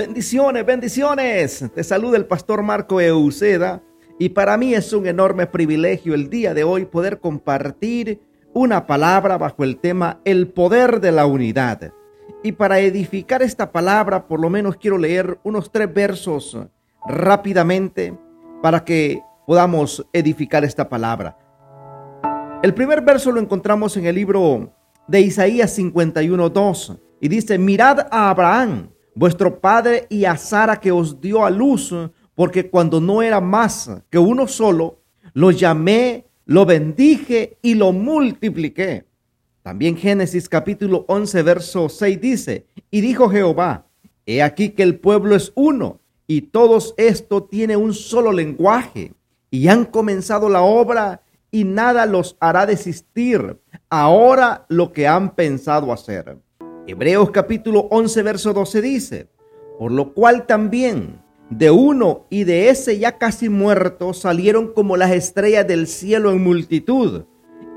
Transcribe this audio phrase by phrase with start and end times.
[0.00, 1.62] Bendiciones, bendiciones.
[1.74, 3.82] Te saluda el pastor Marco Euceda
[4.18, 8.22] y para mí es un enorme privilegio el día de hoy poder compartir
[8.54, 11.92] una palabra bajo el tema El poder de la unidad.
[12.42, 16.56] Y para edificar esta palabra, por lo menos quiero leer unos tres versos
[17.06, 18.16] rápidamente
[18.62, 21.36] para que podamos edificar esta palabra.
[22.62, 24.72] El primer verso lo encontramos en el libro
[25.08, 31.20] de Isaías 51.2 y dice, mirad a Abraham vuestro padre y a Sara que os
[31.20, 31.94] dio a luz,
[32.34, 35.00] porque cuando no era más que uno solo,
[35.34, 39.04] lo llamé, lo bendije y lo multipliqué.
[39.62, 43.86] También Génesis capítulo 11, verso 6 dice, y dijo Jehová,
[44.26, 49.12] he aquí que el pueblo es uno, y todos esto tiene un solo lenguaje,
[49.50, 53.58] y han comenzado la obra, y nada los hará desistir
[53.88, 56.38] ahora lo que han pensado hacer.
[56.86, 59.28] Hebreos capítulo 11, verso 12 dice,
[59.78, 65.10] por lo cual también de uno y de ese ya casi muerto salieron como las
[65.10, 67.24] estrellas del cielo en multitud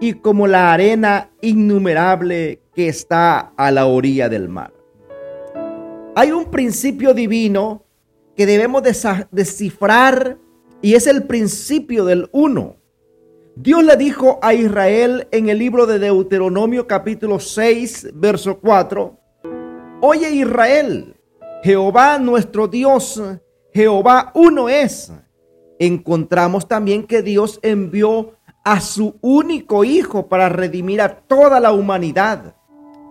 [0.00, 4.72] y como la arena innumerable que está a la orilla del mar.
[6.14, 7.84] Hay un principio divino
[8.36, 8.82] que debemos
[9.30, 10.38] descifrar
[10.80, 12.76] y es el principio del uno.
[13.54, 19.18] Dios le dijo a Israel en el libro de Deuteronomio capítulo 6, verso 4,
[20.00, 21.14] Oye Israel,
[21.62, 23.22] Jehová nuestro Dios,
[23.74, 25.12] Jehová uno es.
[25.78, 32.56] Encontramos también que Dios envió a su único Hijo para redimir a toda la humanidad.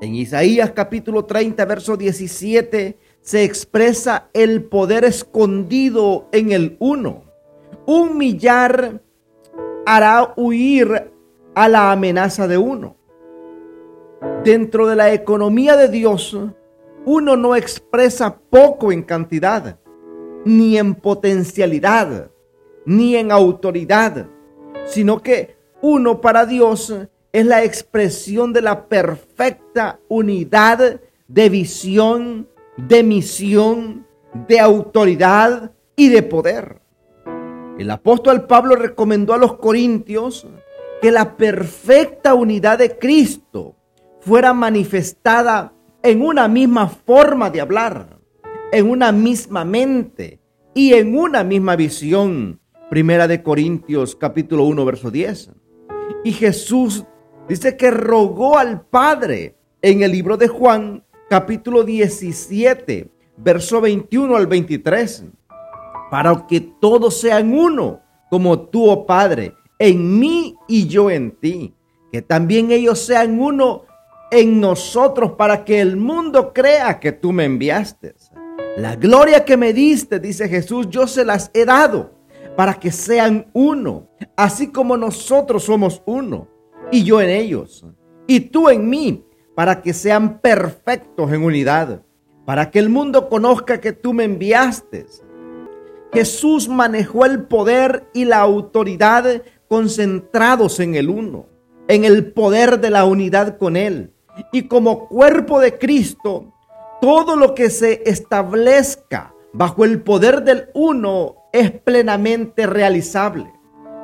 [0.02, 7.26] En Isaías capítulo 30, verso 17, se expresa el poder escondido en el uno.
[7.86, 9.02] Un millar
[9.86, 11.12] hará huir
[11.56, 12.96] a la amenaza de uno.
[14.44, 16.38] Dentro de la economía de Dios,
[17.06, 19.80] uno no expresa poco en cantidad,
[20.46, 22.32] ni en potencialidad,
[22.86, 24.28] ni en autoridad,
[24.86, 26.94] sino que uno para Dios
[27.32, 32.48] es la expresión de la perfecta unidad de visión,
[32.78, 34.06] de misión,
[34.48, 36.81] de autoridad y de poder.
[37.78, 40.48] El apóstol Pablo recomendó a los corintios
[41.02, 43.76] que la perfecta unidad de Cristo
[44.20, 45.74] fuera manifestada
[46.04, 48.20] en una misma forma de hablar,
[48.72, 50.40] en una misma mente
[50.74, 52.60] y en una misma visión.
[52.90, 55.52] Primera de Corintios capítulo 1 verso 10.
[56.24, 57.06] Y Jesús
[57.48, 64.48] dice que rogó al Padre en el libro de Juan capítulo 17 verso 21 al
[64.48, 65.26] 23
[66.12, 71.74] para que todos sean uno, como tú, oh Padre, en mí y yo en ti.
[72.12, 73.86] Que también ellos sean uno
[74.30, 78.14] en nosotros para que el mundo crea que tú me enviaste.
[78.76, 82.12] La gloria que me diste, dice Jesús, yo se las he dado
[82.58, 86.50] para que sean uno, así como nosotros somos uno,
[86.92, 87.86] y yo en ellos,
[88.28, 89.24] y tú en mí,
[89.56, 92.02] para que sean perfectos en unidad,
[92.46, 95.06] para que el mundo conozca que tú me enviaste
[96.14, 101.48] Jesús manejó el poder y la autoridad concentrados en el uno,
[101.88, 104.14] en el poder de la unidad con Él.
[104.52, 106.54] Y como cuerpo de Cristo,
[107.00, 113.52] todo lo que se establezca bajo el poder del uno es plenamente realizable.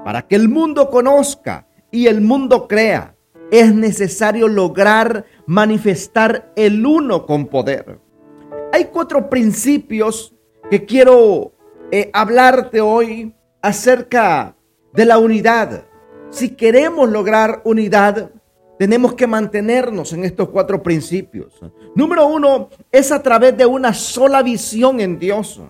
[0.06, 3.16] Para que el mundo conozca y el mundo crea,
[3.52, 8.00] es necesario lograr manifestar el uno con poder.
[8.72, 10.34] Hay cuatro principios
[10.70, 11.54] que quiero
[11.92, 14.56] eh, hablarte hoy acerca
[14.94, 15.86] de la unidad.
[16.30, 18.32] Si queremos lograr unidad,
[18.78, 21.60] tenemos que mantenernos en estos cuatro principios.
[21.96, 25.62] Número uno es a través de una sola visión en Dios,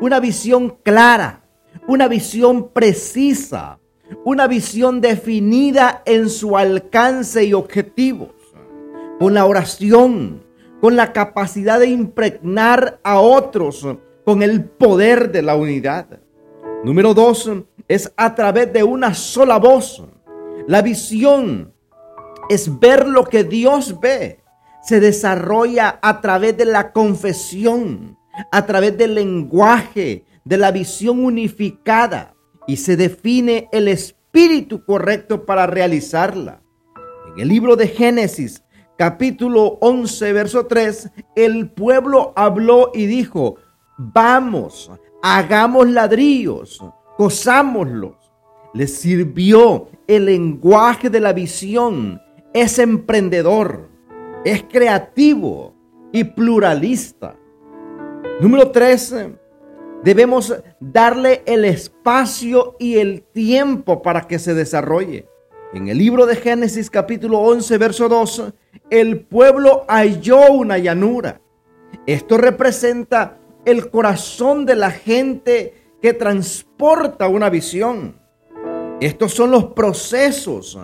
[0.00, 1.44] una visión clara,
[1.88, 3.78] una visión precisa,
[4.24, 8.34] una visión definida en su alcance y objetivos,
[9.18, 10.44] con la oración,
[10.80, 13.86] con la capacidad de impregnar a otros
[14.24, 16.20] con el poder de la unidad.
[16.84, 17.50] Número dos,
[17.88, 20.02] es a través de una sola voz.
[20.66, 21.72] La visión
[22.48, 24.40] es ver lo que Dios ve.
[24.82, 28.18] Se desarrolla a través de la confesión,
[28.52, 32.34] a través del lenguaje, de la visión unificada
[32.66, 36.62] y se define el espíritu correcto para realizarla.
[37.34, 38.62] En el libro de Génesis,
[38.96, 43.56] capítulo 11, verso 3, el pueblo habló y dijo,
[43.96, 44.90] Vamos,
[45.22, 46.82] hagamos ladrillos,
[47.16, 48.16] cosámoslos.
[48.72, 52.20] Les sirvió el lenguaje de la visión.
[52.52, 53.88] Es emprendedor,
[54.44, 55.74] es creativo
[56.12, 57.36] y pluralista.
[58.40, 59.14] Número tres,
[60.02, 65.28] debemos darle el espacio y el tiempo para que se desarrolle.
[65.72, 68.52] En el libro de Génesis capítulo 11, verso 2,
[68.90, 71.40] el pueblo halló una llanura.
[72.06, 78.20] Esto representa el corazón de la gente que transporta una visión.
[79.00, 80.78] Estos son los procesos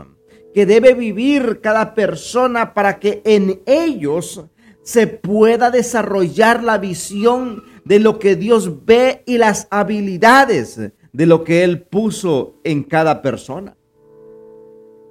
[0.54, 4.44] que debe vivir cada persona para que en ellos
[4.82, 10.80] se pueda desarrollar la visión de lo que Dios ve y las habilidades
[11.12, 13.76] de lo que Él puso en cada persona.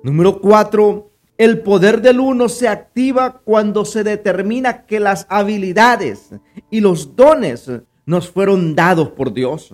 [0.03, 1.08] Número cuatro,
[1.39, 6.31] el poder del uno se activa cuando se determina que las habilidades
[6.69, 7.71] y los dones
[8.05, 9.73] nos fueron dados por Dios.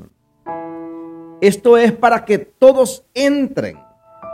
[1.41, 3.79] Esto es para que todos entren,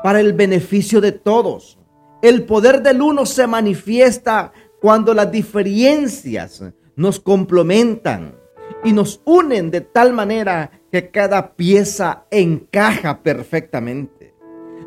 [0.03, 1.79] para el beneficio de todos.
[2.21, 4.51] El poder del uno se manifiesta
[4.81, 6.61] cuando las diferencias
[6.97, 8.35] nos complementan
[8.83, 14.20] y nos unen de tal manera que cada pieza encaja perfectamente.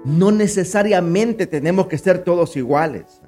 [0.04, 3.22] No necesariamente tenemos que ser todos iguales,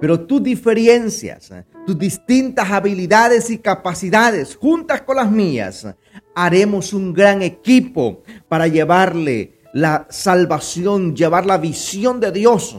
[0.00, 1.52] pero tus diferencias,
[1.86, 5.86] tus distintas habilidades y capacidades, juntas con las mías,
[6.34, 12.76] haremos un gran equipo para llevarle la salvación, llevar la visión de Dios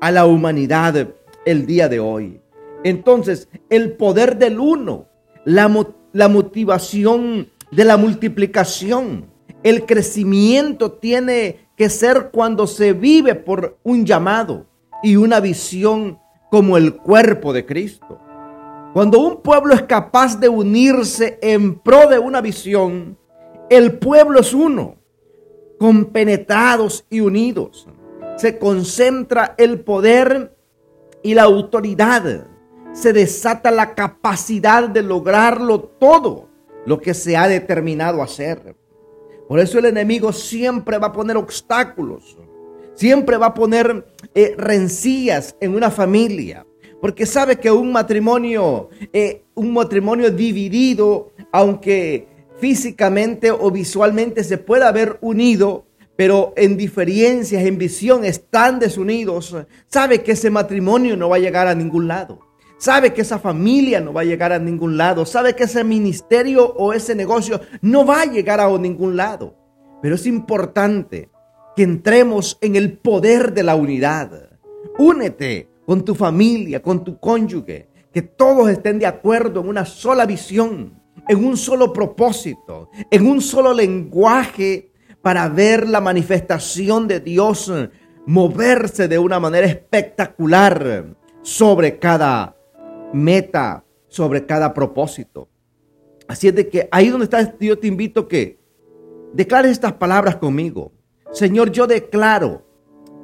[0.00, 1.08] a la humanidad
[1.44, 2.40] el día de hoy.
[2.84, 5.08] Entonces, el poder del uno,
[5.44, 5.70] la,
[6.12, 9.26] la motivación de la multiplicación,
[9.62, 14.66] el crecimiento tiene que ser cuando se vive por un llamado
[15.02, 18.20] y una visión como el cuerpo de Cristo.
[18.92, 23.18] Cuando un pueblo es capaz de unirse en pro de una visión,
[23.68, 24.94] el pueblo es uno,
[25.80, 27.88] compenetrados y unidos.
[28.36, 30.56] Se concentra el poder
[31.20, 32.46] y la autoridad
[32.92, 36.48] se desata la capacidad de lograrlo todo
[36.86, 38.76] lo que se ha determinado hacer.
[39.52, 42.38] Por eso el enemigo siempre va a poner obstáculos,
[42.94, 46.64] siempre va a poner eh, rencillas en una familia,
[47.02, 52.28] porque sabe que un matrimonio, eh, un matrimonio dividido, aunque
[52.60, 55.84] físicamente o visualmente se pueda haber unido,
[56.16, 59.54] pero en diferencias, en visión están desunidos,
[59.86, 62.51] sabe que ese matrimonio no va a llegar a ningún lado
[62.82, 66.66] sabe que esa familia no va a llegar a ningún lado, sabe que ese ministerio
[66.66, 69.54] o ese negocio no va a llegar a ningún lado.
[70.02, 71.30] Pero es importante
[71.76, 74.58] que entremos en el poder de la unidad.
[74.98, 80.26] Únete con tu familia, con tu cónyuge, que todos estén de acuerdo en una sola
[80.26, 84.90] visión, en un solo propósito, en un solo lenguaje
[85.22, 87.72] para ver la manifestación de Dios
[88.26, 92.56] moverse de una manera espectacular sobre cada
[93.12, 95.48] meta sobre cada propósito.
[96.28, 98.58] Así es de que ahí donde estás, yo te invito que
[99.32, 100.92] declares estas palabras conmigo.
[101.32, 102.64] Señor, yo declaro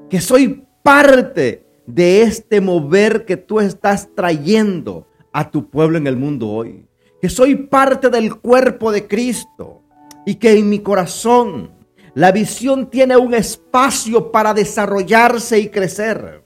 [0.08, 6.16] que soy parte de este mover que tú estás trayendo a tu pueblo en el
[6.16, 6.86] mundo hoy.
[7.20, 9.82] Que soy parte del cuerpo de Cristo
[10.24, 11.72] y que en mi corazón
[12.14, 16.44] la visión tiene un espacio para desarrollarse y crecer.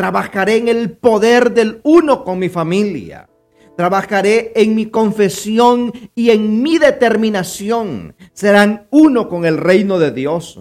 [0.00, 3.28] Trabajaré en el poder del uno con mi familia.
[3.76, 8.14] Trabajaré en mi confesión y en mi determinación.
[8.32, 10.58] Serán uno con el reino de Dios.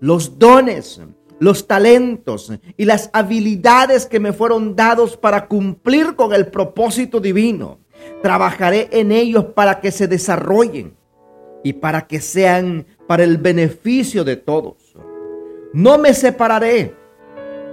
[0.00, 1.00] Los dones,
[1.38, 7.78] los talentos y las habilidades que me fueron dados para cumplir con el propósito divino.
[8.24, 10.96] Trabajaré en ellos para que se desarrollen
[11.62, 14.96] y para que sean para el beneficio de todos.
[15.72, 16.98] No me separaré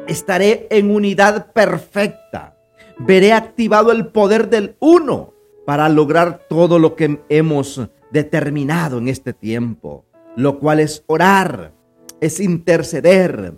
[0.08, 2.58] estaré en unidad perfecta.
[3.00, 5.34] Veré activado el poder del uno
[5.66, 11.74] para lograr todo lo que hemos determinado en este tiempo, lo cual es orar,
[12.22, 13.58] es interceder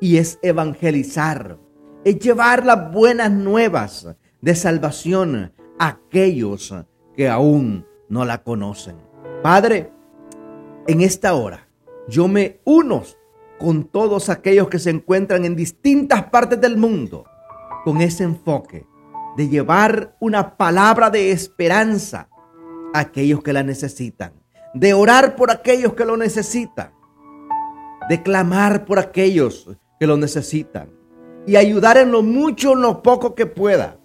[0.00, 1.58] y es evangelizar,
[2.04, 4.08] es llevar las buenas nuevas
[4.40, 6.74] de salvación a aquellos
[7.14, 8.96] que aún no la conocen.
[9.42, 9.90] Padre,
[10.86, 11.68] en esta hora
[12.08, 13.02] yo me uno
[13.60, 17.26] con todos aquellos que se encuentran en distintas partes del mundo,
[17.84, 18.86] con ese enfoque
[19.36, 22.28] de llevar una palabra de esperanza
[22.94, 24.32] a aquellos que la necesitan,
[24.74, 26.92] de orar por aquellos que lo necesitan,
[28.08, 30.90] de clamar por aquellos que lo necesitan
[31.46, 33.98] y ayudar en lo mucho o en lo poco que pueda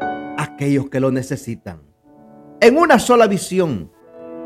[0.00, 1.82] a aquellos que lo necesitan.
[2.60, 3.92] En una sola visión,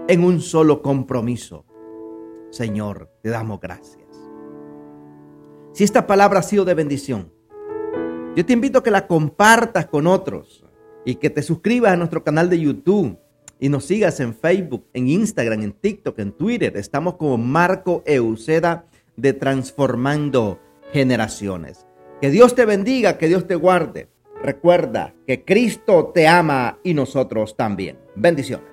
[0.09, 1.65] en un solo compromiso.
[2.51, 3.98] Señor, te damos gracias.
[5.79, 7.33] Si esta palabra ha sido de bendición,
[8.35, 10.65] yo te invito a que la compartas con otros
[11.05, 13.17] y que te suscribas a nuestro canal de YouTube
[13.61, 16.77] y nos sigas en Facebook, en Instagram, en TikTok, en Twitter.
[16.77, 20.59] Estamos como Marco Euceda de Transformando
[20.93, 21.87] Generaciones.
[22.21, 24.09] Que Dios te bendiga, que Dios te guarde.
[24.43, 28.01] Recuerda que Cristo te ama y nosotros también.
[28.17, 28.68] Bendiciones.